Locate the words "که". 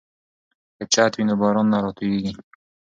0.75-0.83